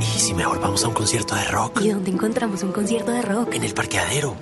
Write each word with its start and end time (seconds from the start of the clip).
¿Y 0.00 0.04
si 0.04 0.34
mejor 0.34 0.60
vamos 0.60 0.84
a 0.84 0.88
un 0.88 0.94
concierto 0.94 1.34
de 1.34 1.44
rock? 1.44 1.80
¿Y 1.82 1.90
dónde 1.90 2.10
encontramos 2.10 2.62
un 2.62 2.72
concierto 2.72 3.10
de 3.10 3.22
rock? 3.22 3.54
En 3.54 3.64
el 3.64 3.74
parqueadero. 3.74 4.36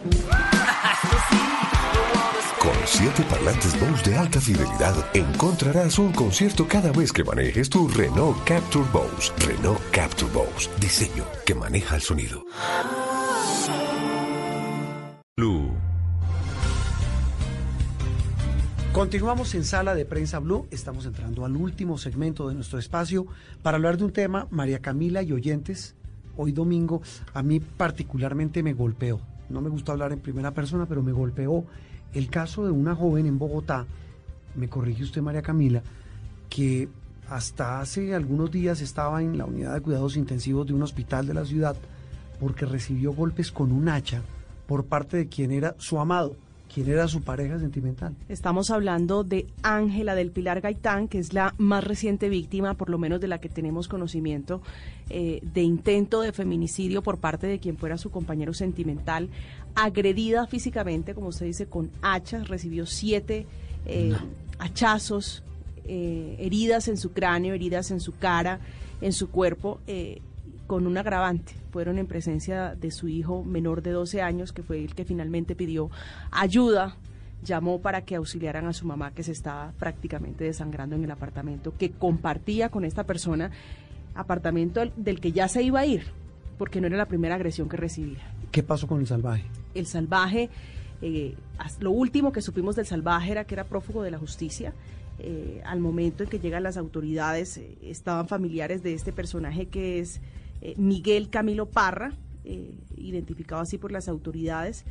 Con 2.58 2.74
siete 2.84 3.22
parlantes 3.30 3.78
Bose 3.78 4.10
de 4.10 4.16
alta 4.16 4.40
fidelidad, 4.40 4.94
encontrarás 5.14 5.98
un 5.98 6.12
concierto 6.12 6.66
cada 6.66 6.92
vez 6.92 7.12
que 7.12 7.24
manejes 7.24 7.70
tu 7.70 7.88
Renault 7.88 8.42
Capture 8.44 8.84
Bose. 8.92 9.32
Renault 9.38 9.80
Capture 9.90 10.30
Bose. 10.32 10.68
Diseño 10.80 11.24
que 11.44 11.54
maneja 11.54 11.96
el 11.96 12.02
sonido. 12.02 12.44
Blue. 15.36 15.85
Continuamos 18.96 19.54
en 19.54 19.64
Sala 19.64 19.94
de 19.94 20.06
Prensa 20.06 20.38
Blue. 20.38 20.66
Estamos 20.70 21.04
entrando 21.04 21.44
al 21.44 21.54
último 21.54 21.98
segmento 21.98 22.48
de 22.48 22.54
nuestro 22.54 22.78
espacio 22.78 23.26
para 23.62 23.76
hablar 23.76 23.98
de 23.98 24.04
un 24.04 24.10
tema, 24.10 24.46
María 24.50 24.78
Camila 24.78 25.22
y 25.22 25.32
oyentes. 25.32 25.94
Hoy 26.34 26.52
domingo, 26.52 27.02
a 27.34 27.42
mí 27.42 27.60
particularmente 27.60 28.62
me 28.62 28.72
golpeó. 28.72 29.20
No 29.50 29.60
me 29.60 29.68
gusta 29.68 29.92
hablar 29.92 30.12
en 30.12 30.20
primera 30.20 30.52
persona, 30.52 30.86
pero 30.86 31.02
me 31.02 31.12
golpeó 31.12 31.66
el 32.14 32.30
caso 32.30 32.64
de 32.64 32.70
una 32.70 32.94
joven 32.94 33.26
en 33.26 33.38
Bogotá, 33.38 33.84
me 34.54 34.70
corrige 34.70 35.02
usted 35.02 35.20
María 35.20 35.42
Camila, 35.42 35.82
que 36.48 36.88
hasta 37.28 37.80
hace 37.80 38.14
algunos 38.14 38.50
días 38.50 38.80
estaba 38.80 39.22
en 39.22 39.36
la 39.36 39.44
unidad 39.44 39.74
de 39.74 39.82
cuidados 39.82 40.16
intensivos 40.16 40.66
de 40.66 40.72
un 40.72 40.82
hospital 40.82 41.26
de 41.26 41.34
la 41.34 41.44
ciudad 41.44 41.76
porque 42.40 42.64
recibió 42.64 43.12
golpes 43.12 43.52
con 43.52 43.72
un 43.72 43.90
hacha 43.90 44.22
por 44.66 44.86
parte 44.86 45.18
de 45.18 45.28
quien 45.28 45.50
era 45.50 45.74
su 45.76 46.00
amado 46.00 46.45
quién 46.76 46.90
era 46.90 47.08
su 47.08 47.22
pareja 47.22 47.58
sentimental. 47.58 48.14
Estamos 48.28 48.70
hablando 48.70 49.24
de 49.24 49.46
Ángela 49.62 50.14
del 50.14 50.30
Pilar 50.30 50.60
Gaitán, 50.60 51.08
que 51.08 51.18
es 51.18 51.32
la 51.32 51.54
más 51.56 51.82
reciente 51.82 52.28
víctima, 52.28 52.74
por 52.74 52.90
lo 52.90 52.98
menos 52.98 53.18
de 53.18 53.28
la 53.28 53.38
que 53.38 53.48
tenemos 53.48 53.88
conocimiento, 53.88 54.60
eh, 55.08 55.40
de 55.42 55.62
intento 55.62 56.20
de 56.20 56.32
feminicidio 56.32 57.00
por 57.00 57.16
parte 57.16 57.46
de 57.46 57.60
quien 57.60 57.78
fuera 57.78 57.96
su 57.96 58.10
compañero 58.10 58.52
sentimental, 58.52 59.30
agredida 59.74 60.46
físicamente, 60.46 61.14
como 61.14 61.28
usted 61.28 61.46
dice, 61.46 61.64
con 61.64 61.90
hachas, 62.02 62.48
recibió 62.48 62.84
siete 62.84 63.46
eh, 63.86 64.12
hachazos, 64.58 65.42
eh, 65.86 66.36
heridas 66.38 66.88
en 66.88 66.98
su 66.98 67.12
cráneo, 67.12 67.54
heridas 67.54 67.90
en 67.90 68.00
su 68.00 68.18
cara, 68.18 68.60
en 69.00 69.14
su 69.14 69.30
cuerpo 69.30 69.80
con 70.66 70.86
un 70.86 70.98
agravante. 70.98 71.54
Fueron 71.70 71.98
en 71.98 72.06
presencia 72.06 72.74
de 72.74 72.90
su 72.90 73.08
hijo 73.08 73.44
menor 73.44 73.82
de 73.82 73.92
12 73.92 74.22
años, 74.22 74.52
que 74.52 74.62
fue 74.62 74.84
el 74.84 74.94
que 74.94 75.04
finalmente 75.04 75.54
pidió 75.54 75.90
ayuda, 76.30 76.96
llamó 77.44 77.80
para 77.80 78.02
que 78.02 78.16
auxiliaran 78.16 78.66
a 78.66 78.72
su 78.72 78.86
mamá 78.86 79.12
que 79.12 79.22
se 79.22 79.32
estaba 79.32 79.72
prácticamente 79.78 80.44
desangrando 80.44 80.96
en 80.96 81.04
el 81.04 81.10
apartamento 81.10 81.74
que 81.76 81.90
compartía 81.90 82.68
con 82.68 82.84
esta 82.84 83.04
persona, 83.04 83.50
apartamento 84.14 84.80
del 84.96 85.20
que 85.20 85.32
ya 85.32 85.48
se 85.48 85.62
iba 85.62 85.80
a 85.80 85.86
ir, 85.86 86.04
porque 86.58 86.80
no 86.80 86.86
era 86.86 86.96
la 86.96 87.06
primera 87.06 87.34
agresión 87.34 87.68
que 87.68 87.76
recibía. 87.76 88.32
¿Qué 88.50 88.62
pasó 88.62 88.86
con 88.86 89.00
el 89.00 89.06
salvaje? 89.06 89.44
El 89.74 89.86
salvaje, 89.86 90.50
eh, 91.02 91.34
lo 91.80 91.90
último 91.90 92.32
que 92.32 92.42
supimos 92.42 92.76
del 92.76 92.86
salvaje 92.86 93.32
era 93.32 93.44
que 93.44 93.54
era 93.54 93.64
prófugo 93.64 94.02
de 94.02 94.10
la 94.10 94.18
justicia. 94.18 94.72
Eh, 95.18 95.62
al 95.64 95.80
momento 95.80 96.24
en 96.24 96.28
que 96.28 96.38
llegan 96.38 96.62
las 96.62 96.76
autoridades, 96.76 97.56
eh, 97.56 97.78
estaban 97.82 98.28
familiares 98.28 98.82
de 98.82 98.92
este 98.92 99.12
personaje 99.12 99.66
que 99.66 99.98
es 99.98 100.20
eh, 100.66 100.74
Miguel 100.78 101.30
Camilo 101.30 101.66
Parra, 101.66 102.12
eh, 102.44 102.74
identificado 102.96 103.62
así 103.62 103.78
por 103.78 103.92
las 103.92 104.08
autoridades. 104.08 104.84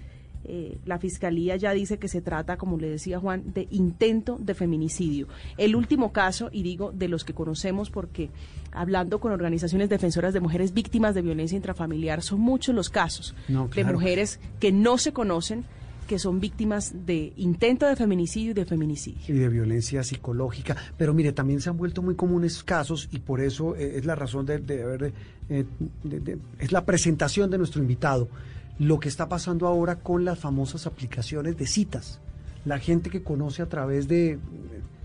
Eh, 0.46 0.78
la 0.86 1.00
fiscalía 1.00 1.58
ya 1.58 1.74
dice 1.74 1.98
que 1.98 2.08
se 2.08 2.22
trata, 2.22 2.56
como 2.56 2.78
le 2.78 2.90
decía 2.90 3.20
Juan, 3.20 3.44
de 3.54 3.68
intento 3.72 4.38
de 4.40 4.54
feminicidio. 4.54 5.28
El 5.58 5.76
último 5.76 6.14
caso, 6.14 6.48
y 6.50 6.64
digo 6.64 6.94
de 6.94 7.10
los 7.10 7.26
que 7.26 7.34
conocemos 7.34 7.90
porque 7.90 8.30
hablando 8.72 9.20
con 9.20 9.34
organizaciones 9.34 9.90
defensoras 9.90 10.34
de 10.34 10.40
mujeres 10.40 10.74
víctimas 10.74 11.14
de 11.14 11.24
violencia 11.24 11.58
intrafamiliar, 11.58 12.22
son 12.22 12.40
muchos 12.40 12.74
los 12.74 12.90
casos 12.90 13.36
de 13.50 13.84
mujeres 13.84 14.40
que 14.62 14.72
no 14.72 14.98
se 14.98 15.12
conocen 15.12 15.66
que 16.06 16.20
son 16.20 16.40
víctimas 16.40 16.94
de 17.06 17.34
intento 17.38 17.86
de 17.86 17.96
feminicidio 17.96 18.52
y 18.52 18.54
de 18.54 18.66
feminicidio. 18.66 19.22
Y 19.28 19.34
de 19.34 19.50
violencia 19.50 20.04
psicológica. 20.04 20.76
Pero 20.98 21.14
mire, 21.14 21.32
también 21.32 21.62
se 21.62 21.70
han 21.70 21.78
vuelto 21.78 22.02
muy 22.02 22.16
comunes 22.16 22.64
casos 22.64 23.10
y 23.12 23.20
por 23.20 23.42
eso 23.42 23.76
eh, 23.76 23.98
es 23.98 24.06
la 24.06 24.16
razón 24.16 24.46
de, 24.46 24.60
de, 24.60 25.14
eh, 25.50 25.66
es 26.60 26.72
la 26.72 26.86
presentación 26.86 27.50
de 27.50 27.58
nuestro 27.58 27.82
invitado. 27.82 28.28
Lo 28.80 29.00
que 29.00 29.10
está 29.10 29.28
pasando 29.28 29.68
ahora 29.68 29.98
con 29.98 30.26
las 30.26 30.40
famosas 30.40 30.86
aplicaciones 30.86 31.58
de 31.58 31.66
citas. 31.66 32.20
La 32.66 32.80
gente 32.80 33.10
que 33.10 33.24
conoce 33.24 33.62
a 33.62 33.68
través 33.68 34.08
de, 34.08 34.40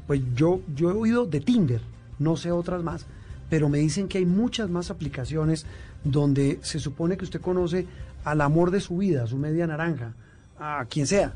pues 0.07 0.21
yo, 0.35 0.61
yo 0.75 0.91
he 0.91 0.95
oído 0.95 1.27
de 1.27 1.41
Tinder, 1.41 1.81
no 2.19 2.37
sé 2.37 2.51
otras 2.51 2.83
más, 2.83 3.07
pero 3.49 3.69
me 3.69 3.79
dicen 3.79 4.09
que 4.09 4.19
hay 4.19 4.27
muchas 4.27 4.71
más 4.71 4.91
aplicaciones 4.91 5.67
donde 6.05 6.59
se 6.63 6.79
supone 6.79 7.17
que 7.17 7.25
usted 7.25 7.41
conoce 7.41 7.87
al 8.25 8.41
amor 8.41 8.71
de 8.71 8.81
su 8.81 8.99
vida, 8.99 9.27
su 9.27 9.37
media 9.37 9.67
naranja, 9.67 10.15
a 10.61 10.85
quien 10.85 11.07
sea. 11.07 11.33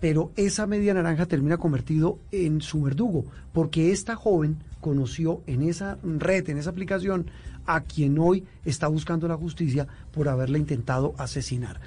Pero 0.00 0.32
esa 0.36 0.66
media 0.66 0.94
naranja 0.94 1.26
termina 1.26 1.58
convertido 1.58 2.18
en 2.32 2.62
su 2.62 2.82
verdugo, 2.82 3.26
porque 3.52 3.92
esta 3.92 4.16
joven 4.16 4.56
conoció 4.80 5.42
en 5.46 5.62
esa 5.62 5.98
red, 6.02 6.48
en 6.48 6.56
esa 6.56 6.70
aplicación, 6.70 7.26
a 7.66 7.82
quien 7.82 8.18
hoy 8.18 8.44
está 8.64 8.88
buscando 8.88 9.28
la 9.28 9.36
justicia 9.36 9.86
por 10.12 10.28
haberle 10.28 10.58
intentado 10.58 11.14
asesinar. 11.18 11.80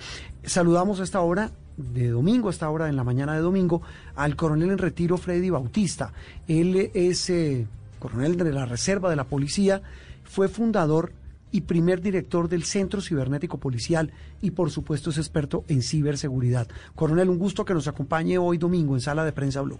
Saludamos 0.43 0.99
a 0.99 1.03
esta 1.03 1.21
hora 1.21 1.49
de 1.75 2.09
domingo, 2.09 2.49
a 2.49 2.51
esta 2.51 2.69
hora 2.69 2.87
en 2.87 2.95
la 2.95 3.03
mañana 3.03 3.33
de 3.33 3.41
domingo, 3.41 3.81
al 4.15 4.35
coronel 4.35 4.69
en 4.69 4.77
retiro 4.77 5.17
Freddy 5.17 5.49
Bautista. 5.49 6.13
Él 6.47 6.91
es 6.93 7.29
eh, 7.31 7.65
coronel 7.97 8.37
de 8.37 8.53
la 8.53 8.67
Reserva 8.67 9.09
de 9.09 9.15
la 9.15 9.23
Policía, 9.23 9.81
fue 10.23 10.47
fundador 10.47 11.11
y 11.53 11.61
primer 11.61 12.01
director 12.01 12.49
del 12.49 12.63
Centro 12.63 12.99
Cibernético 12.99 13.59
Policial 13.59 14.11
y 14.41 14.51
por 14.51 14.71
supuesto 14.71 15.11
es 15.11 15.19
experto 15.19 15.63
en 15.69 15.83
ciberseguridad. 15.83 16.67
Coronel, 16.95 17.29
un 17.29 17.37
gusto 17.37 17.63
que 17.63 17.75
nos 17.75 17.87
acompañe 17.87 18.37
hoy 18.39 18.57
domingo 18.57 18.95
en 18.95 19.01
Sala 19.01 19.23
de 19.23 19.31
Prensa 19.31 19.61
Blue. 19.61 19.77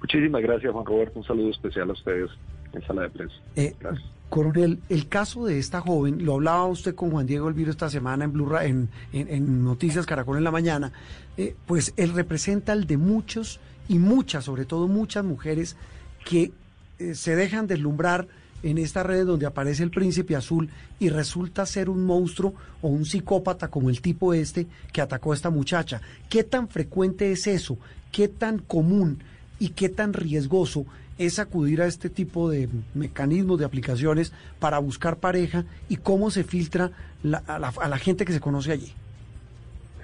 Muchísimas 0.00 0.42
gracias, 0.42 0.70
Juan 0.70 0.84
Roberto. 0.84 1.18
Un 1.18 1.24
saludo 1.24 1.50
especial 1.50 1.88
a 1.88 1.94
ustedes 1.94 2.30
en 2.74 2.82
Sala 2.86 3.02
de 3.02 3.10
Prensa. 3.10 3.34
Eh, 3.56 3.74
coronel, 4.28 4.78
el 4.90 5.08
caso 5.08 5.46
de 5.46 5.58
esta 5.58 5.80
joven, 5.80 6.26
lo 6.26 6.34
hablaba 6.34 6.66
usted 6.66 6.94
con 6.94 7.10
Juan 7.10 7.26
Diego 7.26 7.48
Elviro 7.48 7.70
esta 7.70 7.88
semana 7.88 8.24
en, 8.24 8.32
Blue, 8.32 8.54
en, 8.58 8.90
en, 9.12 9.64
Noticias 9.64 10.04
Caracol 10.04 10.36
en 10.36 10.44
la 10.44 10.50
mañana, 10.50 10.92
eh, 11.38 11.56
pues 11.66 11.94
él 11.96 12.12
representa 12.12 12.74
el 12.74 12.86
de 12.86 12.98
muchos 12.98 13.60
y 13.88 13.98
muchas, 13.98 14.44
sobre 14.44 14.66
todo 14.66 14.88
muchas 14.88 15.24
mujeres 15.24 15.76
que 16.24 16.52
eh, 16.98 17.14
se 17.14 17.34
dejan 17.34 17.66
deslumbrar 17.66 18.28
en 18.62 18.78
esta 18.78 19.02
red 19.02 19.26
donde 19.26 19.46
aparece 19.46 19.82
el 19.82 19.90
príncipe 19.90 20.36
azul 20.36 20.68
y 20.98 21.08
resulta 21.08 21.66
ser 21.66 21.88
un 21.88 22.04
monstruo 22.04 22.54
o 22.82 22.88
un 22.88 23.04
psicópata 23.04 23.68
como 23.68 23.90
el 23.90 24.00
tipo 24.00 24.34
este 24.34 24.66
que 24.92 25.00
atacó 25.00 25.32
a 25.32 25.34
esta 25.34 25.50
muchacha. 25.50 26.00
¿Qué 26.28 26.44
tan 26.44 26.68
frecuente 26.68 27.32
es 27.32 27.46
eso? 27.46 27.78
¿Qué 28.12 28.28
tan 28.28 28.58
común 28.58 29.18
y 29.58 29.70
qué 29.70 29.88
tan 29.88 30.12
riesgoso 30.12 30.86
es 31.18 31.38
acudir 31.38 31.82
a 31.82 31.86
este 31.86 32.08
tipo 32.08 32.48
de 32.48 32.68
mecanismos, 32.94 33.58
de 33.58 33.66
aplicaciones 33.66 34.32
para 34.58 34.78
buscar 34.78 35.18
pareja 35.18 35.64
y 35.88 35.96
cómo 35.96 36.30
se 36.30 36.44
filtra 36.44 36.92
a, 37.46 37.58
la, 37.58 37.68
a 37.68 37.88
la 37.88 37.98
gente 37.98 38.24
que 38.24 38.32
se 38.32 38.40
conoce 38.40 38.72
allí? 38.72 38.92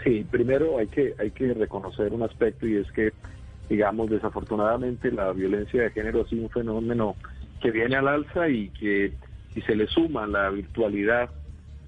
Sí, 0.04 0.24
primero 0.30 0.78
hay 0.78 0.86
que, 0.86 1.14
hay 1.18 1.32
que 1.32 1.52
reconocer 1.52 2.12
un 2.12 2.22
aspecto 2.22 2.66
y 2.66 2.76
es 2.76 2.92
que, 2.92 3.12
digamos, 3.68 4.08
desafortunadamente 4.08 5.10
la 5.10 5.32
violencia 5.32 5.82
de 5.82 5.90
género 5.90 6.24
sido 6.28 6.44
un 6.44 6.50
fenómeno 6.50 7.16
que 7.60 7.70
viene 7.70 7.96
al 7.96 8.08
alza 8.08 8.48
y 8.48 8.68
que 8.70 9.12
si 9.54 9.62
se 9.62 9.74
le 9.74 9.86
suma 9.86 10.26
la 10.26 10.50
virtualidad 10.50 11.30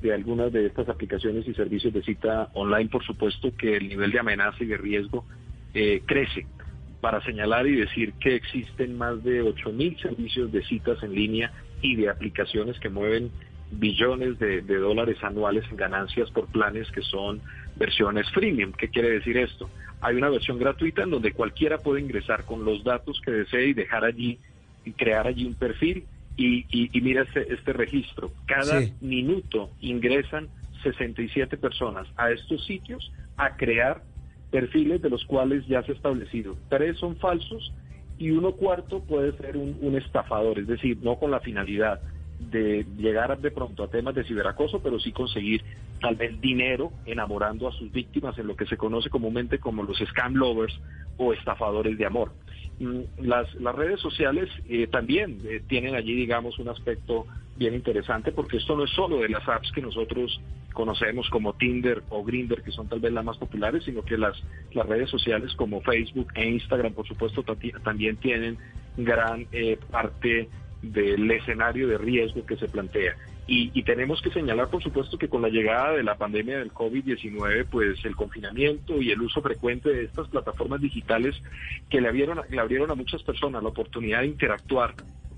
de 0.00 0.15
algunas 0.15 0.53
de 0.53 0.67
estas 0.67 0.88
aplicaciones 0.88 1.47
y 1.47 1.55
servicios 1.55 1.93
de 1.93 2.03
cita 2.03 2.49
online, 2.55 2.88
por 2.88 3.05
supuesto 3.05 3.53
que 3.56 3.76
el 3.76 3.88
nivel 3.88 4.12
de 4.12 4.20
amenaza 4.20 4.62
y 4.62 4.67
de 4.67 4.76
riesgo 4.76 5.25
eh, 5.75 6.03
crece. 6.06 6.47
Para 7.00 7.23
señalar 7.23 7.67
y 7.67 7.76
decir 7.76 8.12
que 8.15 8.35
existen 8.35 8.97
más 8.97 9.23
de 9.23 9.43
8.000 9.43 10.00
servicios 10.00 10.50
de 10.50 10.65
citas 10.65 11.03
en 11.03 11.15
línea 11.15 11.53
y 11.81 11.97
de 11.97 12.09
aplicaciones 12.09 12.79
que 12.81 12.88
mueven 12.88 13.31
billones 13.71 14.38
de, 14.38 14.62
de, 14.62 14.79
dólares 14.79 15.23
anuales 15.23 15.64
en 15.71 15.76
ganancias 15.76 16.31
por 16.31 16.47
planes 16.47 16.91
que 16.91 17.03
son 17.03 17.41
versiones 17.76 18.29
freemium. 18.31 18.73
¿Qué 18.73 18.88
quiere 18.88 19.11
decir 19.11 19.37
esto? 19.37 19.69
Hay 20.00 20.17
una 20.17 20.31
versión 20.31 20.59
gratuita 20.59 21.03
en 21.03 21.11
donde 21.11 21.32
cualquiera 21.32 21.79
puede 21.79 22.00
ingresar 22.00 22.44
con 22.44 22.64
los 22.64 22.82
datos 22.82 23.21
que 23.25 23.31
desee 23.31 23.69
y 23.69 23.75
dejar 23.75 24.05
allí 24.05 24.38
crear 24.93 25.26
allí 25.26 25.44
un 25.44 25.55
perfil 25.55 26.05
Y, 26.37 26.67
y, 26.70 27.00
mira 27.00 27.23
este, 27.23 27.52
este 27.52 27.73
registro. 27.73 28.31
Cada 28.46 28.81
minuto 29.00 29.70
ingresan 29.81 30.49
67 30.85 31.56
personas 31.56 32.06
a 32.17 32.31
estos 32.31 32.64
sitios 32.64 33.12
a 33.37 33.56
crear 33.56 34.02
perfiles 34.50 35.02
de 35.02 35.11
los 35.11 35.25
cuales 35.25 35.67
ya 35.67 35.82
se 35.82 35.93
ha 35.93 35.94
establecido. 35.94 36.56
Tres 36.69 36.96
son 36.99 37.17
falsos 37.17 37.73
y 38.19 38.31
uno 38.31 38.52
cuarto 38.52 39.00
puede 39.00 39.32
ser 39.37 39.56
un, 39.56 39.96
estafador, 39.96 40.58
es 40.58 40.67
decir, 40.67 40.99
no 41.02 41.17
con 41.17 41.31
la 41.31 41.40
finalidad 41.40 42.00
de 42.50 42.87
llegar 42.96 43.37
de 43.38 43.50
pronto 43.50 43.85
a 43.85 43.88
temas 43.88 44.14
de 44.14 44.25
ciberacoso, 44.25 44.81
pero 44.81 44.99
sí 45.00 45.12
conseguir 45.12 45.62
tal 46.00 46.14
vez 46.17 46.40
dinero 46.40 46.93
enamorando 47.05 47.69
a 47.69 47.73
sus 47.73 47.90
víctimas 47.90 48.38
en 48.38 48.46
lo 48.46 48.56
que 48.56 48.67
se 48.67 48.76
conoce 48.76 49.11
comúnmente 49.11 49.58
como 49.58 49.82
los 49.82 49.99
scam 49.99 50.35
lovers 50.35 50.79
o 51.17 51.32
estafadores 51.32 51.99
de 51.99 52.06
amor. 52.06 52.32
Mm, 52.80 53.00
las, 53.19 53.52
las 53.56 53.75
redes 53.75 54.00
sociales 54.00 54.48
eh, 54.69 54.86
también 54.86 55.40
eh, 55.44 55.62
tienen 55.66 55.96
allí, 55.96 56.14
digamos, 56.14 56.58
un 56.58 56.69
aspecto 56.69 57.26
bien 57.56 57.75
interesante 57.75 58.30
porque 58.30 58.58
esto 58.58 58.76
no 58.76 58.84
es 58.84 58.90
solo 58.90 59.19
de 59.19 59.28
las 59.28 59.46
apps 59.48 59.72
que 59.72 59.82
nosotros 59.82 60.40
conocemos 60.72 61.28
como 61.28 61.54
Tinder 61.54 62.04
o 62.08 62.22
Grindr, 62.22 62.62
que 62.62 62.70
son 62.70 62.88
tal 62.88 63.00
vez 63.00 63.12
las 63.12 63.25
más 63.25 63.36
populares, 63.36 63.82
sino 63.82 64.04
que 64.04 64.16
las, 64.16 64.40
las 64.72 64.86
redes 64.86 65.10
sociales 65.10 65.52
como 65.56 65.80
Facebook 65.80 66.28
e 66.36 66.48
Instagram, 66.48 66.92
por 66.92 67.06
supuesto, 67.08 67.44
también 67.82 68.16
tienen 68.19 68.58
gran 68.96 69.48
eh, 69.50 69.76
parte 69.90 70.48
del 70.82 71.30
escenario 71.30 71.88
de 71.88 71.98
riesgo 71.98 72.44
que 72.46 72.56
se 72.56 72.69
plantea. 72.69 73.16
Y, 73.50 73.82
tenemos 73.84 74.20
que 74.20 74.30
señalar, 74.30 74.69
por 74.69 74.82
supuesto, 74.82 75.16
que 75.16 75.30
con 75.30 75.40
la 75.40 75.48
llegada 75.48 75.92
de 75.92 76.02
la 76.02 76.16
pandemia 76.16 76.58
del 76.58 76.70
COVID-19, 76.70 77.66
pues 77.70 78.04
el 78.04 78.14
confinamiento 78.14 79.00
y 79.00 79.10
el 79.10 79.22
uso 79.22 79.40
frecuente 79.40 79.88
de 79.88 80.04
estas 80.04 80.28
plataformas 80.28 80.82
digitales 80.82 81.34
que 81.88 82.02
le 82.02 82.08
abrieron, 82.08 82.42
le 82.50 82.60
abrieron 82.60 82.90
a 82.90 82.94
muchas 82.94 83.22
personas 83.22 83.62
la 83.62 83.70
oportunidad 83.70 84.20
de 84.20 84.26
interactuar 84.26 84.94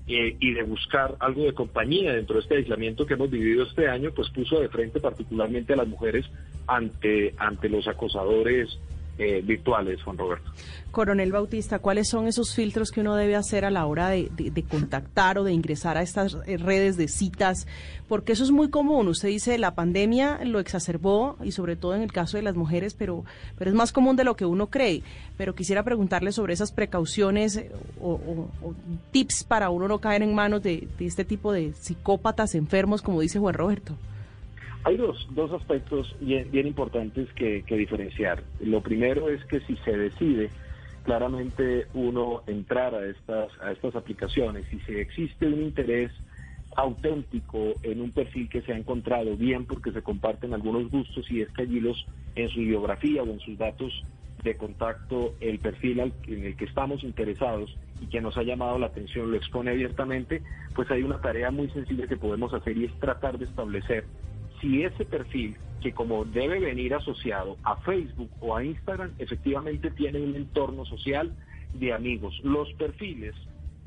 eh, 0.07 0.35
y 0.41 0.51
de 0.51 0.63
buscar 0.63 1.15
algo 1.21 1.45
de 1.45 1.53
compañía 1.53 2.11
dentro 2.11 2.35
de 2.35 2.41
este 2.41 2.57
aislamiento 2.57 3.05
que 3.05 3.13
hemos 3.13 3.31
vivido 3.31 3.63
este 3.63 3.87
año, 3.87 4.11
pues 4.13 4.29
puso 4.29 4.59
de 4.59 4.67
frente 4.67 4.99
particularmente 4.99 5.71
a 5.71 5.77
las 5.77 5.87
mujeres 5.87 6.29
ante, 6.67 7.33
ante 7.37 7.69
los 7.69 7.87
acosadores 7.87 8.77
eh, 9.21 9.41
virtuales, 9.41 10.01
Juan 10.01 10.17
Roberto. 10.17 10.51
Coronel 10.89 11.31
Bautista, 11.31 11.79
¿cuáles 11.79 12.09
son 12.09 12.27
esos 12.27 12.55
filtros 12.55 12.91
que 12.91 13.01
uno 13.01 13.15
debe 13.15 13.35
hacer 13.35 13.65
a 13.65 13.69
la 13.69 13.85
hora 13.85 14.09
de, 14.09 14.29
contactar 14.67 15.37
o 15.37 15.43
de 15.43 15.53
ingresar 15.53 15.95
a 15.95 16.01
estas 16.01 16.33
redes 16.45 16.97
de 16.97 17.07
citas? 17.07 17.67
Porque 18.07 18.33
eso 18.33 18.43
es 18.43 18.51
muy 18.51 18.69
común. 18.69 19.07
Usted 19.07 19.29
dice 19.29 19.57
la 19.57 19.75
pandemia 19.75 20.39
lo 20.43 20.59
exacerbó 20.59 21.37
y 21.43 21.51
sobre 21.51 21.75
todo 21.75 21.95
en 21.95 22.01
el 22.01 22.11
caso 22.11 22.37
de 22.37 22.43
las 22.43 22.55
mujeres, 22.55 22.93
pero, 22.93 23.23
pero 23.57 23.69
es 23.69 23.75
más 23.75 23.91
común 23.91 24.15
de 24.15 24.23
lo 24.23 24.35
que 24.35 24.45
uno 24.45 24.67
cree. 24.67 25.03
Pero 25.37 25.55
quisiera 25.55 25.83
preguntarle 25.83 26.31
sobre 26.31 26.53
esas 26.53 26.71
precauciones 26.71 27.57
eh, 27.57 27.71
o, 28.01 28.49
tips 29.11 29.43
para 29.43 29.69
uno 29.69 29.87
no 29.87 29.99
caer 29.99 30.23
en 30.23 30.33
manos 30.33 30.63
de 30.63 30.87
este 30.99 31.25
tipo 31.25 31.53
de 31.53 31.73
psicópatas 31.73 32.55
enfermos, 32.55 33.01
como 33.01 33.21
dice 33.21 33.39
Juan 33.39 33.53
Roberto. 33.53 33.95
Hay 34.83 34.97
dos, 34.97 35.27
dos 35.29 35.51
aspectos 35.51 36.15
bien, 36.19 36.67
importantes 36.67 37.31
que, 37.33 37.63
diferenciar. 37.69 38.43
Lo 38.59 38.81
primero 38.81 39.29
es 39.29 39.43
que 39.45 39.59
si 39.61 39.77
se 39.77 39.95
decide 39.95 40.51
claramente 41.03 41.87
uno 41.93 42.43
entrar 42.47 42.95
a 42.95 43.05
estas, 43.05 43.51
a 43.61 43.71
estas 43.71 43.95
aplicaciones 43.95 44.65
y 44.71 44.79
si 44.81 44.93
existe 44.93 45.47
un 45.47 45.61
interés 45.63 46.11
auténtico 46.75 47.75
en 47.83 48.01
un 48.01 48.11
perfil 48.11 48.49
que 48.49 48.61
se 48.61 48.71
ha 48.71 48.77
encontrado 48.77 49.35
bien 49.35 49.65
porque 49.65 49.91
se 49.91 50.01
comparten 50.01 50.53
algunos 50.53 50.89
gustos 50.89 51.29
y 51.29 51.41
es 51.41 51.49
que 51.51 51.63
allí 51.63 51.79
los 51.79 52.07
en 52.35 52.49
su 52.49 52.59
biografía 52.59 53.23
o 53.23 53.27
en 53.27 53.39
sus 53.39 53.57
datos 53.57 53.91
de 54.43 54.55
contacto 54.55 55.33
el 55.41 55.59
perfil 55.59 55.99
en 55.99 56.45
el 56.45 56.55
que 56.55 56.65
estamos 56.65 57.03
interesados 57.03 57.75
y 57.99 58.07
que 58.07 58.21
nos 58.21 58.37
ha 58.37 58.43
llamado 58.43 58.79
la 58.79 58.87
atención 58.87 59.29
lo 59.29 59.37
expone 59.37 59.71
abiertamente, 59.71 60.41
pues 60.73 60.89
hay 60.91 61.03
una 61.03 61.19
tarea 61.19 61.51
muy 61.51 61.69
sencilla 61.69 62.07
que 62.07 62.17
podemos 62.17 62.53
hacer 62.53 62.77
y 62.77 62.85
es 62.85 62.99
tratar 62.99 63.37
de 63.37 63.45
establecer 63.45 64.05
si 64.61 64.83
ese 64.83 65.05
perfil, 65.05 65.57
que 65.81 65.91
como 65.91 66.23
debe 66.23 66.59
venir 66.59 66.93
asociado 66.93 67.57
a 67.63 67.75
Facebook 67.77 68.29
o 68.39 68.55
a 68.55 68.63
Instagram, 68.63 69.11
efectivamente 69.17 69.89
tiene 69.91 70.21
un 70.21 70.35
entorno 70.35 70.85
social 70.85 71.33
de 71.73 71.93
amigos. 71.93 72.39
Los 72.43 72.71
perfiles, 72.73 73.35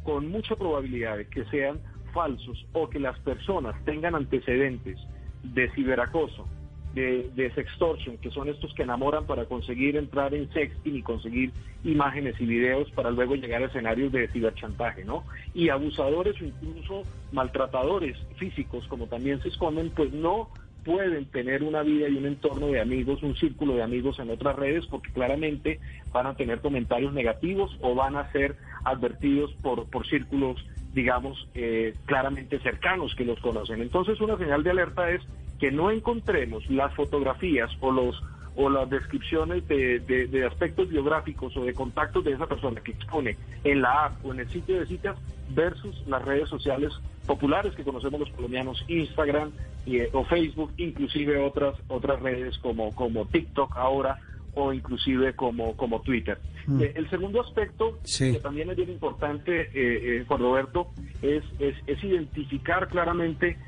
con 0.02 0.28
mucha 0.28 0.56
probabilidad 0.56 1.16
de 1.16 1.28
que 1.28 1.44
sean 1.46 1.80
falsos 2.12 2.66
o 2.72 2.88
que 2.88 2.98
las 2.98 3.18
personas 3.20 3.74
tengan 3.84 4.14
antecedentes 4.14 4.98
de 5.42 5.70
ciberacoso, 5.70 6.46
de, 6.94 7.28
de, 7.34 7.52
sextortion, 7.54 8.18
que 8.18 8.30
son 8.30 8.48
estos 8.48 8.72
que 8.74 8.84
enamoran 8.84 9.26
para 9.26 9.46
conseguir 9.46 9.96
entrar 9.96 10.32
en 10.32 10.50
sexting 10.52 10.96
y 10.96 11.02
conseguir 11.02 11.50
imágenes 11.82 12.40
y 12.40 12.46
videos 12.46 12.88
para 12.92 13.10
luego 13.10 13.34
llegar 13.34 13.62
a 13.62 13.66
escenarios 13.66 14.12
de 14.12 14.28
ciberchantaje, 14.28 15.04
¿no? 15.04 15.24
Y 15.54 15.70
abusadores 15.70 16.40
o 16.40 16.44
incluso 16.44 17.02
maltratadores 17.32 18.16
físicos, 18.36 18.86
como 18.86 19.08
también 19.08 19.42
se 19.42 19.48
esconden, 19.48 19.90
pues 19.90 20.12
no 20.12 20.48
pueden 20.84 21.26
tener 21.26 21.62
una 21.62 21.82
vida 21.82 22.08
y 22.08 22.16
un 22.16 22.26
entorno 22.26 22.68
de 22.68 22.80
amigos, 22.80 23.22
un 23.22 23.34
círculo 23.34 23.74
de 23.74 23.82
amigos 23.82 24.18
en 24.18 24.30
otras 24.30 24.56
redes, 24.56 24.86
porque 24.86 25.10
claramente 25.10 25.80
van 26.12 26.26
a 26.26 26.34
tener 26.34 26.60
comentarios 26.60 27.12
negativos 27.12 27.76
o 27.80 27.94
van 27.94 28.16
a 28.16 28.30
ser 28.32 28.56
advertidos 28.84 29.52
por, 29.62 29.88
por 29.88 30.06
círculos, 30.06 30.64
digamos, 30.92 31.48
eh, 31.54 31.94
claramente 32.04 32.58
cercanos 32.60 33.14
que 33.14 33.24
los 33.24 33.40
conocen. 33.40 33.80
Entonces, 33.82 34.20
una 34.20 34.36
señal 34.36 34.62
de 34.62 34.70
alerta 34.70 35.10
es 35.10 35.22
que 35.58 35.70
no 35.72 35.90
encontremos 35.90 36.68
las 36.68 36.94
fotografías 36.94 37.70
o 37.80 37.90
los 37.90 38.22
o 38.56 38.70
las 38.70 38.88
descripciones 38.88 39.66
de, 39.66 40.00
de, 40.00 40.46
aspectos 40.46 40.88
biográficos 40.88 41.56
o 41.56 41.64
de 41.64 41.74
contactos 41.74 42.24
de 42.24 42.32
esa 42.32 42.46
persona 42.46 42.80
que 42.80 42.92
expone 42.92 43.36
en 43.64 43.82
la 43.82 44.06
app 44.06 44.24
o 44.24 44.32
en 44.32 44.40
el 44.40 44.48
sitio 44.48 44.78
de 44.78 44.86
citas 44.86 45.16
versus 45.50 46.02
las 46.06 46.24
redes 46.24 46.48
sociales 46.48 46.92
populares 47.26 47.74
que 47.74 47.82
conocemos 47.82 48.20
los 48.20 48.30
colombianos, 48.30 48.84
Instagram 48.88 49.50
eh, 49.86 50.08
o 50.12 50.24
Facebook, 50.24 50.72
inclusive 50.76 51.38
otras 51.38 51.74
otras 51.88 52.20
redes 52.20 52.58
como, 52.58 52.94
como 52.94 53.26
TikTok 53.26 53.76
ahora 53.76 54.18
o 54.54 54.72
inclusive 54.72 55.34
como, 55.34 55.76
como 55.76 56.00
Twitter. 56.02 56.38
Mm. 56.66 56.82
Eh, 56.82 56.92
el 56.94 57.10
segundo 57.10 57.40
aspecto, 57.40 57.98
que 58.16 58.38
también 58.40 58.70
es 58.70 58.76
bien 58.76 58.90
importante, 58.90 59.62
eh, 59.62 59.70
eh 59.74 60.24
Juan 60.28 60.40
Roberto, 60.40 60.88
es, 61.22 61.42
es, 61.58 61.74
es 61.86 62.04
identificar 62.04 62.88
claramente 62.88 63.58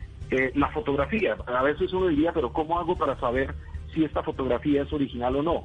la 0.54 0.68
fotografía. 0.70 1.36
A 1.46 1.62
veces 1.62 1.92
uno 1.92 2.08
diría, 2.08 2.32
pero 2.32 2.52
¿cómo 2.52 2.80
hago 2.80 2.96
para 2.96 3.16
saber 3.20 3.54
si 3.96 4.04
esta 4.04 4.22
fotografía 4.22 4.82
es 4.82 4.92
original 4.92 5.36
o 5.36 5.42
no? 5.42 5.64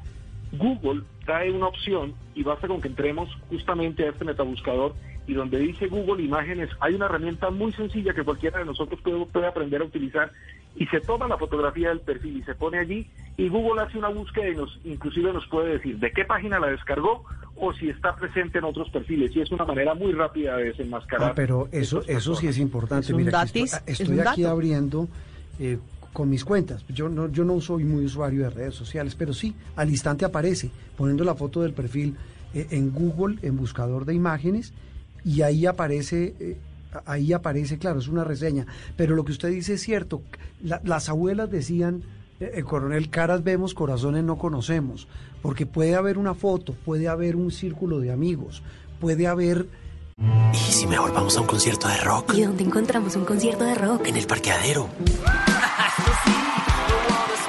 Google 0.54 1.04
trae 1.25 1.51
una 1.51 1.68
opción 1.68 2.13
y 2.33 2.44
basta 2.44 2.68
con 2.68 2.81
que 2.81 2.88
entremos 2.88 3.30
justamente 3.50 4.06
a 4.06 4.10
este 4.10 4.25
metabuscador 4.25 4.94
y 5.28 5.33
donde 5.33 5.60
dice 5.60 5.88
Google 5.88 6.24
Imágenes, 6.24 6.69
hay 6.80 6.95
una 6.95 7.06
herramienta 7.06 7.51
muy 7.51 7.72
sencilla 7.74 8.13
que 8.13 8.24
cualquiera 8.24 8.60
de 8.60 8.66
nosotros 8.66 9.00
puede, 9.01 9.48
aprender 9.48 9.81
a 9.81 9.86
utilizar 9.86 10.31
y 10.75 10.86
se 10.88 11.00
toma 11.01 11.28
la 11.28 11.38
fotografía 11.38 11.90
del 11.90 12.00
perfil 12.00 12.38
y 12.38 12.44
se 12.44 12.56
pone 12.56 12.80
allí 12.80 13.07
y 13.38 13.50
Google 13.50 13.81
hace 13.81 13.97
una 13.97 14.09
búsqueda 14.09 14.50
y 14.50 14.56
nos 14.56 14.80
inclusive 14.83 15.31
nos 15.31 15.45
puede 15.47 15.73
decir 15.73 16.00
de 16.00 16.11
qué 16.11 16.26
página 16.26 16.59
la 16.59 16.68
descargó 16.68 17.23
o 17.56 17.73
si 17.73 17.90
está 17.90 18.16
presente 18.16 18.57
en 18.57 18.64
otros 18.64 18.90
perfiles 18.90 19.35
y 19.35 19.42
es 19.42 19.52
una 19.52 19.66
manera 19.66 19.94
muy 19.94 20.14
rápida 20.14 20.57
de 20.57 20.66
desenmascarar. 20.66 21.31
Ah, 21.31 21.33
pero 21.35 21.68
eso 21.71 22.02
eso 22.07 22.35
sí 22.35 22.47
es 22.47 22.57
importante. 22.57 23.14
Mira, 23.14 23.44
estoy, 23.44 24.19
aquí 24.19 24.45
abriendo 24.45 25.07
eh, 25.59 25.78
con 26.13 26.30
mis 26.30 26.44
cuentas. 26.44 26.83
Yo 26.89 27.09
no 27.09 27.31
yo 27.31 27.44
no 27.45 27.59
soy 27.61 27.83
muy 27.83 28.06
usuario 28.06 28.44
de 28.44 28.49
redes 28.49 28.75
sociales, 28.75 29.15
pero 29.15 29.33
sí 29.33 29.56
al 29.75 29.89
instante 29.89 30.25
aparece 30.25 30.71
poniendo 30.97 31.23
la 31.23 31.35
foto 31.35 31.61
del 31.61 31.73
perfil 31.73 32.15
eh, 32.53 32.68
en 32.71 32.91
Google 32.91 33.37
en 33.41 33.56
buscador 33.56 34.06
de 34.06 34.13
imágenes 34.13 34.73
y 35.23 35.41
ahí 35.41 35.65
aparece, 35.65 36.35
eh, 36.39 36.57
ahí 37.06 37.33
aparece, 37.33 37.77
claro, 37.77 37.99
es 37.99 38.07
una 38.07 38.23
reseña, 38.23 38.65
pero 38.97 39.15
lo 39.15 39.23
que 39.23 39.31
usted 39.31 39.49
dice 39.49 39.75
es 39.75 39.81
cierto, 39.81 40.21
las 40.61 41.09
abuelas 41.09 41.49
decían, 41.49 42.03
eh, 42.39 42.51
el 42.56 42.65
coronel, 42.65 43.09
caras 43.09 43.44
vemos, 43.44 43.73
corazones 43.73 44.23
no 44.23 44.37
conocemos, 44.37 45.07
porque 45.41 45.65
puede 45.65 45.95
haber 45.95 46.18
una 46.18 46.33
foto, 46.33 46.73
puede 46.85 47.07
haber 47.07 47.35
un 47.35 47.51
círculo 47.51 47.99
de 47.99 48.11
amigos, 48.11 48.63
puede 48.99 49.27
haber... 49.27 49.68
¿Y 50.53 50.57
si 50.57 50.85
mejor 50.85 51.13
vamos 51.13 51.37
a 51.37 51.41
un 51.41 51.47
concierto 51.47 51.87
de 51.87 51.97
rock? 51.97 52.33
¿Y 52.35 52.44
dónde 52.44 52.63
encontramos 52.63 53.15
un 53.15 53.25
concierto 53.25 53.63
de 53.63 53.73
rock? 53.75 54.06
En 54.06 54.18
el 54.18 54.27
parqueadero. 54.27 54.87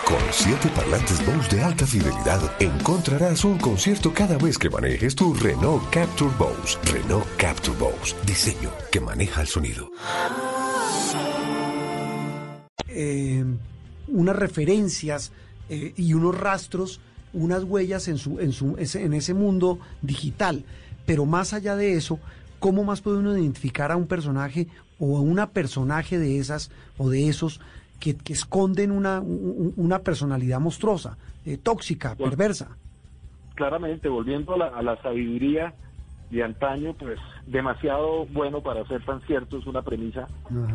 Con 0.04 0.20
siete 0.30 0.68
parlantes 0.76 1.24
Bose 1.24 1.56
de 1.56 1.62
alta 1.62 1.86
fidelidad 1.86 2.40
encontrarás 2.60 3.44
un 3.44 3.58
concierto 3.58 4.12
cada 4.12 4.36
vez 4.36 4.58
que 4.58 4.68
manejes 4.68 5.14
tu 5.14 5.32
Renault 5.34 5.82
Capture 5.90 6.30
Bose. 6.38 6.78
Renault 6.92 7.26
Capture 7.36 7.76
Bose. 7.78 8.14
Diseño 8.26 8.70
que 8.90 9.00
maneja 9.00 9.40
el 9.40 9.46
sonido. 9.46 9.90
Eh, 12.88 13.44
unas 14.08 14.36
referencias 14.36 15.32
eh, 15.70 15.94
y 15.96 16.12
unos 16.12 16.38
rastros, 16.38 17.00
unas 17.32 17.64
huellas 17.64 18.08
en, 18.08 18.18
su, 18.18 18.38
en, 18.38 18.52
su, 18.52 18.76
en 18.76 19.12
ese 19.14 19.32
mundo 19.32 19.78
digital. 20.02 20.64
Pero 21.06 21.24
más 21.24 21.54
allá 21.54 21.74
de 21.74 21.94
eso, 21.94 22.20
¿cómo 22.58 22.84
más 22.84 23.00
puede 23.00 23.18
uno 23.18 23.36
identificar 23.36 23.90
a 23.90 23.96
un 23.96 24.06
personaje 24.06 24.68
o 24.98 25.16
a 25.16 25.20
una 25.20 25.50
personaje 25.50 26.18
de 26.18 26.38
esas 26.38 26.70
o 26.98 27.08
de 27.08 27.28
esos 27.28 27.60
que, 28.02 28.32
esconden 28.32 28.90
una, 28.90 29.20
una 29.20 30.00
personalidad 30.00 30.58
monstruosa, 30.58 31.16
eh, 31.46 31.56
tóxica, 31.56 32.16
perversa. 32.16 32.76
Claramente, 33.54 34.08
volviendo 34.08 34.54
a 34.54 34.82
la, 34.82 35.02
sabiduría 35.02 35.72
de 36.30 36.42
antaño, 36.42 36.94
pues 36.94 37.20
demasiado 37.46 38.26
bueno 38.26 38.60
para 38.60 38.84
ser 38.86 39.04
tan 39.04 39.20
cierto, 39.22 39.58
es 39.58 39.66
una 39.66 39.82
premisa 39.82 40.26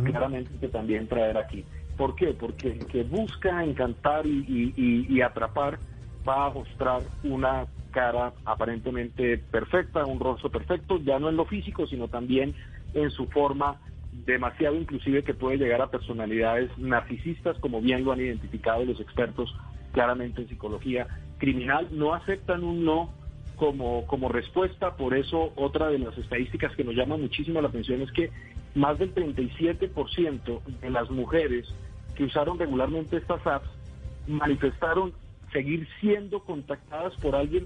claramente 0.06 0.52
que 0.60 0.68
también 0.70 1.08
traer 1.08 1.38
aquí. 1.38 1.66
¿Por 1.98 2.16
qué? 2.16 2.28
Porque 2.28 2.70
el 2.70 2.86
que 2.86 3.04
busca 3.04 3.64
encantar 3.64 4.26
y, 4.26 5.22
atrapar 5.22 5.80
va 6.28 6.46
a 6.46 6.50
mostrar 6.52 7.02
una 7.24 7.66
cara 7.92 8.32
aparentemente 8.46 9.40
perfecta, 9.40 10.06
un 10.06 10.20
rostro 10.20 10.50
perfecto, 10.50 11.00
ya 11.00 11.20
no 11.20 11.30
en 11.30 11.36
lo 11.36 11.46
físico, 11.46 11.88
sino 11.88 12.08
también 12.08 12.54
en 12.94 13.10
su 13.10 13.26
forma 13.28 13.78
demasiado 14.26 14.76
inclusive 14.76 15.24
que 15.24 15.34
puede 15.34 15.58
llegar 15.58 15.82
a 15.82 15.92
personalidades 15.92 16.70
narcisistas, 16.78 17.58
como 17.60 17.82
bien 17.82 18.04
lo 18.04 18.12
han 18.12 18.22
identificado 18.22 18.84
los 18.86 19.00
expertos 19.00 19.56
claramente 19.92 20.42
en 20.42 20.50
psicología 20.50 21.08
criminal, 21.38 21.88
no 21.92 22.14
aceptan 22.14 22.64
un 22.64 22.84
no 22.84 23.12
como, 23.56 24.06
como 24.06 24.30
respuesta, 24.30 24.96
por 24.96 25.16
eso 25.16 25.52
otra 25.56 25.88
de 25.88 26.00
las 26.00 26.18
estadísticas 26.18 26.76
que 26.76 26.84
nos 26.84 26.96
llama 26.96 27.18
muchísimo 27.18 27.62
la 27.62 27.70
atención 27.70 28.02
es 28.02 28.12
que 28.12 28.30
más 28.76 29.00
del 29.00 29.14
37% 29.14 30.62
de 30.82 30.90
las 30.90 31.10
mujeres 31.10 31.68
que 32.16 32.24
usaron 32.24 32.60
regularmente 32.60 33.18
estas 33.18 33.46
apps 33.46 33.70
manifestaron 34.28 35.14
seguir 35.52 35.88
siendo 36.00 36.42
contactadas 36.42 37.16
por 37.16 37.36
alguien 37.36 37.66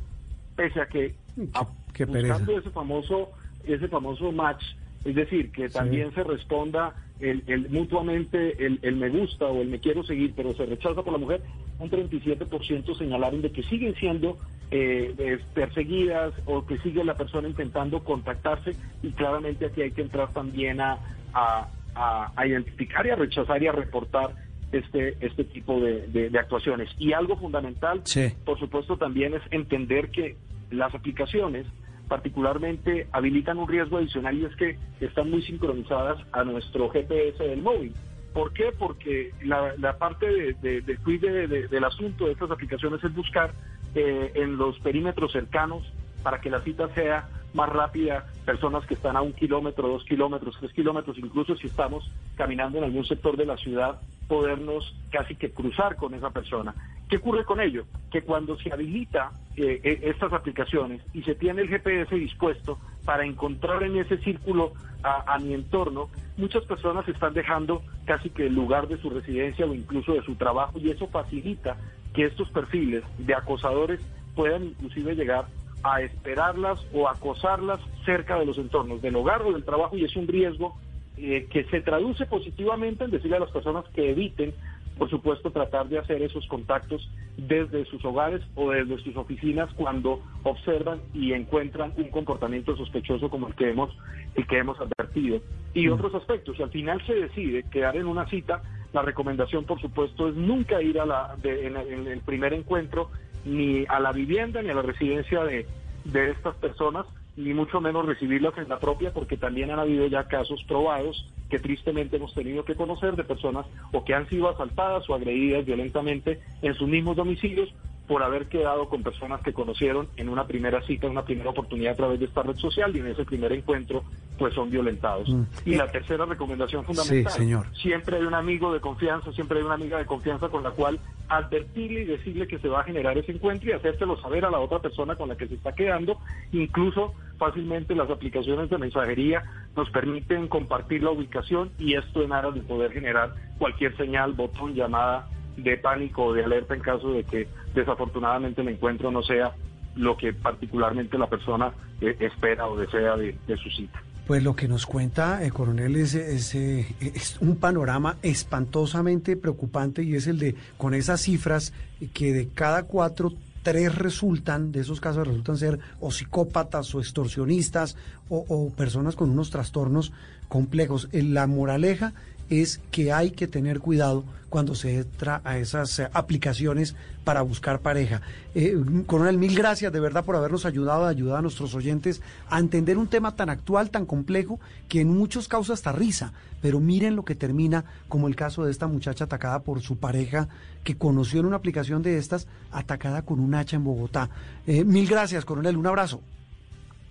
pese 0.55 0.79
a 0.79 0.87
que 0.87 1.15
buscando 1.35 2.57
ese 2.57 2.69
famoso 2.69 3.29
ese 3.65 3.87
famoso 3.87 4.31
match 4.31 4.63
es 5.05 5.15
decir 5.15 5.51
que 5.51 5.69
también 5.69 6.13
se 6.13 6.23
responda 6.23 6.95
el, 7.19 7.69
mutuamente 7.69 8.65
el, 8.65 8.79
el, 8.81 8.95
me 8.95 9.09
gusta 9.09 9.45
o 9.45 9.61
el 9.61 9.67
me 9.67 9.79
quiero 9.79 10.03
seguir 10.03 10.33
pero 10.35 10.53
se 10.53 10.65
rechaza 10.65 11.03
por 11.03 11.13
la 11.13 11.19
mujer 11.19 11.41
un 11.79 11.89
37% 11.89 12.97
señalaron 12.97 13.41
de 13.41 13.51
que 13.51 13.63
siguen 13.63 13.95
siendo 13.95 14.37
eh, 14.71 15.39
perseguidas 15.53 16.33
o 16.45 16.65
que 16.65 16.77
sigue 16.79 17.03
la 17.03 17.15
persona 17.15 17.47
intentando 17.47 18.03
contactarse 18.03 18.75
y 19.03 19.11
claramente 19.11 19.65
aquí 19.65 19.81
hay 19.81 19.91
que 19.91 20.01
entrar 20.01 20.31
también 20.31 20.79
a, 20.81 20.97
a, 21.33 22.47
identificar 22.47 23.05
y 23.05 23.09
a 23.09 23.15
rechazar 23.15 23.61
y 23.61 23.67
a 23.67 23.71
reportar 23.71 24.35
este, 24.71 25.17
este 25.25 25.43
tipo 25.43 25.79
de, 25.79 26.31
actuaciones. 26.39 26.89
Y 26.97 27.13
algo 27.13 27.35
fundamental, 27.35 28.01
por 28.45 28.59
supuesto, 28.59 28.97
también 28.97 29.33
es 29.33 29.41
entender 29.51 30.09
que 30.09 30.37
las 30.69 30.93
aplicaciones 30.95 31.65
particularmente 32.11 33.07
habilitan 33.13 33.57
un 33.57 33.69
riesgo 33.69 33.95
adicional 33.95 34.37
y 34.37 34.43
es 34.43 34.53
que 34.57 34.77
están 34.99 35.31
muy 35.31 35.41
sincronizadas 35.43 36.19
a 36.33 36.43
nuestro 36.43 36.89
GPS 36.89 37.41
del 37.41 37.61
móvil. 37.61 37.93
¿Por 38.33 38.51
qué? 38.51 38.73
Porque 38.77 39.31
la, 39.45 39.97
parte 39.97 40.25
de, 40.61 40.81
de, 40.81 41.67
del 41.69 41.83
asunto 41.85 42.25
de 42.25 42.33
estas 42.33 42.51
aplicaciones 42.51 43.01
es 43.01 43.15
buscar 43.15 43.53
eh, 43.95 44.29
en 44.35 44.57
los 44.57 44.77
perímetros 44.79 45.31
cercanos 45.31 45.89
para 46.21 46.41
que 46.41 46.49
la 46.49 46.59
cita 46.59 46.93
sea 46.95 47.29
más 47.53 47.69
rápida, 47.69 48.25
personas 48.45 48.85
que 48.85 48.95
están 48.95 49.15
a 49.15 49.21
un 49.21 49.31
kilómetro, 49.31 49.87
dos 49.87 50.03
kilómetros, 50.03 50.57
tres 50.59 50.73
kilómetros, 50.73 51.17
incluso 51.17 51.55
si 51.55 51.67
estamos 51.67 52.11
caminando 52.35 52.77
en 52.77 52.83
algún 52.83 53.05
sector 53.05 53.37
de 53.37 53.45
la 53.45 53.55
ciudad, 53.55 54.01
podernos 54.27 54.93
casi 55.11 55.35
que 55.35 55.51
cruzar 55.51 55.95
con 55.95 56.13
esa 56.13 56.31
persona. 56.31 56.75
¿Qué 57.11 57.17
ocurre 57.17 57.43
con 57.43 57.59
ello? 57.59 57.83
Que 58.09 58.21
cuando 58.21 58.57
se 58.57 58.71
habilita 58.71 59.33
eh, 59.57 59.81
eh, 59.83 59.99
estas 60.03 60.31
aplicaciones 60.31 61.01
y 61.13 61.23
se 61.23 61.35
tiene 61.35 61.61
el 61.61 61.67
GPS 61.67 62.15
dispuesto 62.15 62.79
para 63.03 63.25
encontrar 63.25 63.83
en 63.83 63.97
ese 63.97 64.17
círculo 64.19 64.71
a, 65.03 65.37
mi 65.39 65.53
entorno, 65.53 66.09
muchas 66.37 66.63
personas 66.63 67.05
están 67.09 67.33
dejando 67.33 67.81
casi 68.05 68.29
que 68.29 68.45
el 68.45 68.55
lugar 68.55 68.87
de 68.87 68.97
su 68.97 69.09
residencia 69.09 69.65
o 69.65 69.73
incluso 69.73 70.13
de 70.13 70.21
su 70.21 70.35
trabajo 70.35 70.79
y 70.79 70.89
eso 70.89 71.07
facilita 71.07 71.75
que 72.13 72.27
estos 72.27 72.49
perfiles 72.49 73.03
de 73.17 73.33
acosadores 73.33 73.99
puedan 74.33 74.63
inclusive 74.63 75.15
llegar 75.15 75.47
a 75.83 76.01
esperarlas 76.01 76.79
o 76.93 77.09
acosarlas 77.09 77.81
cerca 78.05 78.39
de 78.39 78.45
los 78.45 78.57
entornos 78.57 79.01
del 79.01 79.17
hogar 79.17 79.41
o 79.41 79.51
del 79.51 79.65
trabajo 79.65 79.97
y 79.97 80.05
es 80.05 80.15
un 80.15 80.27
riesgo 80.27 80.77
eh, 81.17 81.47
que 81.51 81.65
se 81.65 81.81
traduce 81.81 82.25
positivamente 82.25 83.03
en 83.03 83.11
decirle 83.11 83.35
a 83.35 83.41
las 83.41 83.51
personas 83.51 83.83
que 83.93 84.11
eviten 84.11 84.53
por 85.01 85.09
supuesto, 85.09 85.49
tratar 85.49 85.89
de 85.89 85.97
hacer 85.97 86.21
esos 86.21 86.45
contactos 86.45 87.09
desde 87.35 87.85
sus 87.85 88.05
hogares 88.05 88.43
o 88.53 88.69
desde 88.69 88.99
sus 88.99 89.17
oficinas 89.17 89.67
cuando 89.73 90.21
observan 90.43 91.01
y 91.11 91.33
encuentran 91.33 91.91
un 91.97 92.11
comportamiento 92.11 92.77
sospechoso 92.77 93.27
como 93.27 93.47
el 93.47 93.55
que 93.55 93.71
hemos, 93.71 93.89
el 94.35 94.45
que 94.45 94.59
hemos 94.59 94.77
advertido. 94.79 95.41
Y 95.73 95.87
mm. 95.87 95.93
otros 95.93 96.13
aspectos, 96.13 96.55
si 96.55 96.61
al 96.61 96.69
final 96.69 97.03
se 97.07 97.15
decide 97.15 97.63
quedar 97.71 97.97
en 97.97 98.05
una 98.05 98.27
cita, 98.27 98.61
la 98.93 99.01
recomendación, 99.01 99.65
por 99.65 99.81
supuesto, 99.81 100.29
es 100.29 100.35
nunca 100.35 100.79
ir 100.83 100.99
a 100.99 101.07
la, 101.07 101.35
en, 101.43 102.05
el 102.05 102.19
primer 102.19 102.53
encuentro 102.53 103.09
ni 103.43 103.85
a 103.89 103.99
la 103.99 104.11
vivienda 104.11 104.61
ni 104.61 104.69
a 104.69 104.75
la 104.75 104.83
residencia 104.83 105.43
de, 105.43 105.65
de 106.03 106.29
estas 106.29 106.55
personas, 106.57 107.07
ni 107.37 107.53
mucho 107.53 107.79
menos 107.79 108.05
recibirlas 108.05 108.57
en 108.57 108.67
la 108.69 108.79
propia, 108.79 109.11
porque 109.13 109.37
también 109.37 109.71
han 109.71 109.79
habido 109.79 110.07
ya 110.07 110.27
casos 110.27 110.63
probados 110.67 111.25
que 111.49 111.59
tristemente 111.59 112.17
hemos 112.17 112.33
tenido 112.33 112.65
que 112.65 112.75
conocer 112.75 113.15
de 113.15 113.23
personas 113.23 113.65
o 113.91 114.03
que 114.03 114.13
han 114.13 114.27
sido 114.29 114.49
asaltadas 114.49 115.09
o 115.09 115.15
agredidas 115.15 115.65
violentamente 115.65 116.39
en 116.61 116.73
sus 116.73 116.87
mismos 116.87 117.15
domicilios 117.15 117.73
por 118.07 118.23
haber 118.23 118.47
quedado 118.47 118.89
con 118.89 119.03
personas 119.03 119.41
que 119.41 119.53
conocieron 119.53 120.07
en 120.17 120.27
una 120.27 120.45
primera 120.45 120.81
cita, 120.81 121.05
en 121.05 121.13
una 121.13 121.23
primera 121.23 121.49
oportunidad 121.49 121.93
a 121.93 121.95
través 121.95 122.19
de 122.19 122.25
esta 122.25 122.43
red 122.43 122.57
social 122.57 122.93
y 122.93 122.99
en 122.99 123.07
ese 123.07 123.23
primer 123.23 123.53
encuentro 123.53 124.03
pues 124.37 124.53
son 124.53 124.69
violentados. 124.69 125.29
Mm. 125.29 125.43
Y 125.65 125.75
la 125.75 125.89
tercera 125.89 126.25
recomendación 126.25 126.83
fundamental, 126.83 127.31
señor. 127.31 127.67
siempre 127.73 128.17
hay 128.17 128.23
un 128.23 128.33
amigo 128.33 128.73
de 128.73 128.81
confianza, 128.81 129.31
siempre 129.31 129.59
hay 129.59 129.63
una 129.63 129.75
amiga 129.75 129.97
de 129.97 130.05
confianza 130.05 130.49
con 130.49 130.61
la 130.63 130.71
cual 130.71 130.99
advertirle 131.37 132.01
y 132.01 132.05
decirle 132.05 132.47
que 132.47 132.59
se 132.59 132.67
va 132.67 132.81
a 132.81 132.83
generar 132.83 133.17
ese 133.17 133.31
encuentro 133.31 133.69
y 133.69 133.73
hacérselo 133.73 134.19
saber 134.21 134.43
a 134.43 134.51
la 134.51 134.59
otra 134.59 134.79
persona 134.79 135.15
con 135.15 135.29
la 135.29 135.37
que 135.37 135.47
se 135.47 135.55
está 135.55 135.73
quedando. 135.73 136.17
Incluso 136.51 137.13
fácilmente 137.37 137.95
las 137.95 138.09
aplicaciones 138.09 138.69
de 138.69 138.77
mensajería 138.77 139.43
nos 139.75 139.89
permiten 139.91 140.47
compartir 140.47 141.03
la 141.03 141.11
ubicación 141.11 141.71
y 141.79 141.95
esto 141.95 142.21
en 142.21 142.33
aras 142.33 142.53
de 142.53 142.61
poder 142.61 142.91
generar 142.91 143.33
cualquier 143.57 143.95
señal, 143.95 144.33
botón, 144.33 144.73
llamada 144.75 145.29
de 145.55 145.77
pánico 145.77 146.25
o 146.25 146.33
de 146.33 146.43
alerta 146.43 146.73
en 146.73 146.81
caso 146.81 147.13
de 147.13 147.23
que 147.23 147.47
desafortunadamente 147.73 148.61
el 148.61 148.69
encuentro 148.69 149.09
no 149.09 149.23
sea 149.23 149.53
lo 149.95 150.17
que 150.17 150.33
particularmente 150.33 151.17
la 151.17 151.27
persona 151.27 151.71
eh, 152.01 152.15
espera 152.19 152.67
o 152.67 152.75
desea 152.75 153.15
de, 153.15 153.35
su 153.57 153.69
cita. 153.69 154.01
Pues 154.31 154.43
lo 154.43 154.55
que 154.55 154.69
nos 154.69 154.85
cuenta, 154.85 155.43
eh, 155.43 155.51
coronel, 155.51 155.97
es, 155.97 156.15
eh, 156.15 156.87
es, 157.01 157.35
un 157.41 157.57
panorama 157.57 158.15
espantosamente 158.23 159.35
preocupante 159.35 160.03
y 160.03 160.15
es 160.15 160.25
el 160.25 160.39
de, 160.39 160.55
con 160.77 160.93
esas 160.93 161.19
cifras, 161.19 161.73
que 162.13 162.31
de 162.31 162.47
cada 162.47 162.83
cuatro, 162.83 163.33
tres 163.61 163.93
resultan, 163.93 164.71
de 164.71 164.79
esos 164.79 165.01
casos 165.01 165.27
resultan 165.27 165.57
ser 165.57 165.79
o 165.99 166.11
psicópatas 166.11 166.95
o 166.95 167.01
extorsionistas 167.01 167.97
o, 168.29 168.45
o 168.47 168.69
personas 168.69 169.17
con 169.17 169.29
unos 169.31 169.49
trastornos 169.49 170.13
complejos. 170.47 171.09
La 171.11 171.45
moraleja 171.45 172.13
es 172.51 172.81
que 172.91 173.13
hay 173.13 173.31
que 173.31 173.47
tener 173.47 173.79
cuidado 173.79 174.25
cuando 174.49 174.75
se 174.75 174.97
entra 174.97 175.41
a 175.45 175.57
esas 175.57 175.97
eh, 175.99 176.09
aplicaciones 176.11 176.95
para 177.23 177.41
buscar 177.41 177.79
pareja. 177.79 178.21
Eh, 178.53 178.75
coronel, 179.07 179.37
mil 179.37 179.55
gracias 179.55 179.93
de 179.93 179.99
verdad 180.01 180.25
por 180.25 180.35
habernos 180.35 180.65
ayudado, 180.65 181.05
ayudar 181.05 181.39
a 181.39 181.41
nuestros 181.41 181.73
oyentes 181.73 182.21
a 182.49 182.59
entender 182.59 182.97
un 182.97 183.07
tema 183.07 183.37
tan 183.37 183.49
actual, 183.49 183.89
tan 183.89 184.05
complejo, 184.05 184.59
que 184.89 184.99
en 184.99 185.07
muchos 185.07 185.47
causa 185.47 185.71
hasta 185.71 185.93
risa. 185.93 186.33
Pero 186.61 186.81
miren 186.81 187.15
lo 187.15 187.23
que 187.23 187.35
termina, 187.35 187.85
como 188.09 188.27
el 188.27 188.35
caso 188.35 188.65
de 188.65 188.71
esta 188.71 188.87
muchacha 188.87 189.23
atacada 189.23 189.59
por 189.59 189.81
su 189.81 189.97
pareja, 189.97 190.49
que 190.83 190.97
conoció 190.97 191.39
en 191.39 191.45
una 191.45 191.55
aplicación 191.55 192.01
de 192.03 192.17
estas, 192.17 192.47
atacada 192.71 193.21
con 193.21 193.39
un 193.39 193.55
hacha 193.55 193.77
en 193.77 193.85
Bogotá. 193.85 194.29
Eh, 194.67 194.83
mil 194.83 195.07
gracias, 195.07 195.45
coronel, 195.45 195.77
un 195.77 195.87
abrazo. 195.87 196.21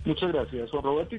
Muchas 0.04 0.30
gracias, 0.32 0.70
Roberto. 0.70 1.16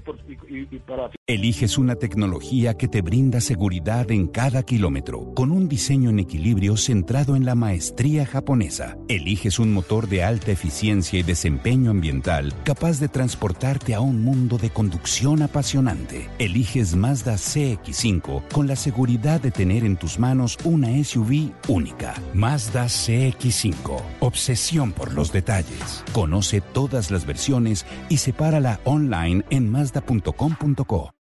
Y, 0.48 0.66
para... 0.80 1.10
Eliges 1.32 1.78
una 1.78 1.96
tecnología 1.96 2.74
que 2.74 2.90
te 2.90 3.02
brinda 3.02 3.40
seguridad 3.40 4.12
en 4.12 4.28
cada 4.28 4.64
kilómetro, 4.64 5.34
con 5.34 5.54
un 5.54 5.70
diseño 5.70 6.10
en 6.10 6.20
equilibrio 6.20 6.76
centrado 6.76 7.38
en 7.38 7.46
la 7.46 7.56
maestría 7.56 8.26
japonesa. 8.26 8.98
Eliges 9.08 9.58
un 9.58 9.72
motor 9.72 10.10
de 10.10 10.26
alta 10.26 10.52
eficiencia 10.52 11.18
y 11.18 11.24
desempeño 11.24 11.90
ambiental 11.90 12.54
capaz 12.66 13.00
de 13.00 13.08
transportarte 13.08 13.94
a 13.94 14.02
un 14.02 14.22
mundo 14.26 14.58
de 14.58 14.72
conducción 14.72 15.42
apasionante. 15.42 16.30
Eliges 16.38 16.98
Mazda 16.98 17.36
CX5 17.36 18.50
con 18.52 18.68
la 18.68 18.76
seguridad 18.76 19.40
de 19.40 19.52
tener 19.52 19.86
en 19.86 19.96
tus 19.96 20.20
manos 20.20 20.58
una 20.66 21.02
SUV 21.02 21.54
única. 21.70 22.14
Mazda 22.34 22.88
CX5. 22.88 24.02
Obsesión 24.20 24.92
por 24.92 25.14
los 25.14 25.32
detalles. 25.32 26.04
Conoce 26.12 26.60
todas 26.60 27.10
las 27.10 27.26
versiones 27.26 27.86
y 28.10 28.18
separa 28.18 28.60
la 28.60 28.82
online 28.84 29.46
en 29.50 29.72
Mazda.com.co. 29.72 31.14